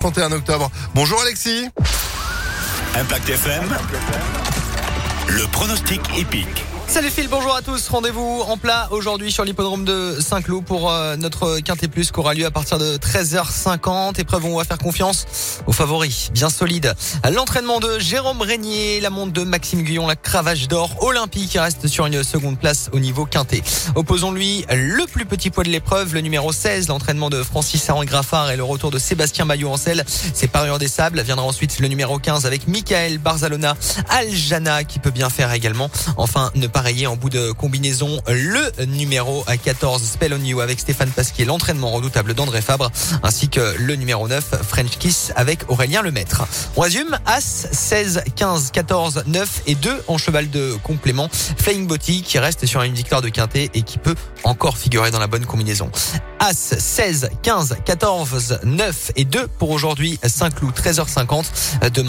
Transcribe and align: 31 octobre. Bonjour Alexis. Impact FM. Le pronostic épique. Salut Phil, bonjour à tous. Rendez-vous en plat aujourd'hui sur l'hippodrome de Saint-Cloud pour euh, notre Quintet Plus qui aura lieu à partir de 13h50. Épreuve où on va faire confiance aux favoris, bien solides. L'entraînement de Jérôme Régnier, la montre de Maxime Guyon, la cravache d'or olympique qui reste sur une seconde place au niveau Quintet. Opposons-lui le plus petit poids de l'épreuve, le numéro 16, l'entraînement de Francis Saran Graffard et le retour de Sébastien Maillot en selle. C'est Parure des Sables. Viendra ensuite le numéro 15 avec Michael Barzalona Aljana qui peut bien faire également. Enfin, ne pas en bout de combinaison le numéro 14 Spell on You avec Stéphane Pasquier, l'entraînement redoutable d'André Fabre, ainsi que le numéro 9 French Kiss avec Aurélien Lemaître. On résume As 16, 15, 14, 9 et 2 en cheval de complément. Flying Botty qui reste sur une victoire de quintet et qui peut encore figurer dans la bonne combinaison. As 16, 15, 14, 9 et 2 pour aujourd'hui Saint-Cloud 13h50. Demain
31 0.00 0.32
octobre. 0.32 0.70
Bonjour 0.94 1.20
Alexis. 1.20 1.68
Impact 2.94 3.28
FM. 3.28 3.64
Le 5.28 5.46
pronostic 5.52 6.00
épique. 6.18 6.64
Salut 6.90 7.10
Phil, 7.10 7.28
bonjour 7.28 7.54
à 7.54 7.62
tous. 7.62 7.88
Rendez-vous 7.88 8.42
en 8.48 8.56
plat 8.56 8.88
aujourd'hui 8.90 9.30
sur 9.30 9.44
l'hippodrome 9.44 9.84
de 9.84 10.16
Saint-Cloud 10.18 10.64
pour 10.64 10.90
euh, 10.90 11.14
notre 11.14 11.60
Quintet 11.60 11.86
Plus 11.86 12.10
qui 12.10 12.18
aura 12.18 12.34
lieu 12.34 12.44
à 12.44 12.50
partir 12.50 12.78
de 12.78 12.96
13h50. 12.96 14.20
Épreuve 14.20 14.46
où 14.46 14.48
on 14.48 14.56
va 14.56 14.64
faire 14.64 14.76
confiance 14.76 15.60
aux 15.68 15.72
favoris, 15.72 16.32
bien 16.32 16.50
solides. 16.50 16.92
L'entraînement 17.32 17.78
de 17.78 18.00
Jérôme 18.00 18.42
Régnier, 18.42 18.98
la 18.98 19.08
montre 19.08 19.32
de 19.32 19.44
Maxime 19.44 19.82
Guyon, 19.82 20.08
la 20.08 20.16
cravache 20.16 20.66
d'or 20.66 20.90
olympique 21.04 21.50
qui 21.50 21.60
reste 21.60 21.86
sur 21.86 22.06
une 22.06 22.24
seconde 22.24 22.58
place 22.58 22.90
au 22.92 22.98
niveau 22.98 23.24
Quintet. 23.24 23.62
Opposons-lui 23.94 24.64
le 24.68 25.06
plus 25.06 25.26
petit 25.26 25.50
poids 25.50 25.62
de 25.62 25.70
l'épreuve, 25.70 26.12
le 26.12 26.22
numéro 26.22 26.50
16, 26.50 26.88
l'entraînement 26.88 27.30
de 27.30 27.44
Francis 27.44 27.80
Saran 27.80 28.02
Graffard 28.02 28.50
et 28.50 28.56
le 28.56 28.64
retour 28.64 28.90
de 28.90 28.98
Sébastien 28.98 29.44
Maillot 29.44 29.70
en 29.70 29.76
selle. 29.76 30.04
C'est 30.34 30.48
Parure 30.48 30.80
des 30.80 30.88
Sables. 30.88 31.20
Viendra 31.20 31.46
ensuite 31.46 31.78
le 31.78 31.86
numéro 31.86 32.18
15 32.18 32.46
avec 32.46 32.66
Michael 32.66 33.18
Barzalona 33.18 33.76
Aljana 34.08 34.82
qui 34.82 34.98
peut 34.98 35.12
bien 35.12 35.30
faire 35.30 35.52
également. 35.52 35.88
Enfin, 36.16 36.50
ne 36.56 36.66
pas 36.66 36.79
en 36.80 37.16
bout 37.16 37.28
de 37.28 37.52
combinaison 37.52 38.22
le 38.26 38.86
numéro 38.86 39.44
14 39.64 40.02
Spell 40.02 40.32
on 40.32 40.42
You 40.42 40.60
avec 40.60 40.80
Stéphane 40.80 41.10
Pasquier, 41.10 41.44
l'entraînement 41.44 41.90
redoutable 41.90 42.32
d'André 42.32 42.62
Fabre, 42.62 42.90
ainsi 43.22 43.50
que 43.50 43.74
le 43.78 43.96
numéro 43.96 44.26
9 44.26 44.62
French 44.66 44.96
Kiss 44.98 45.30
avec 45.36 45.70
Aurélien 45.70 46.00
Lemaître. 46.00 46.42
On 46.76 46.80
résume 46.80 47.18
As 47.26 47.68
16, 47.70 48.22
15, 48.34 48.70
14, 48.72 49.24
9 49.26 49.62
et 49.66 49.74
2 49.74 50.04
en 50.08 50.16
cheval 50.16 50.48
de 50.48 50.74
complément. 50.82 51.28
Flying 51.58 51.86
Botty 51.86 52.22
qui 52.22 52.38
reste 52.38 52.64
sur 52.64 52.82
une 52.82 52.94
victoire 52.94 53.20
de 53.20 53.28
quintet 53.28 53.68
et 53.74 53.82
qui 53.82 53.98
peut 53.98 54.14
encore 54.44 54.78
figurer 54.78 55.10
dans 55.10 55.20
la 55.20 55.26
bonne 55.26 55.44
combinaison. 55.44 55.90
As 56.38 56.54
16, 56.78 57.28
15, 57.42 57.76
14, 57.84 58.60
9 58.64 59.12
et 59.16 59.24
2 59.26 59.48
pour 59.58 59.70
aujourd'hui 59.70 60.18
Saint-Cloud 60.26 60.74
13h50. 60.74 61.44
Demain 61.82 61.90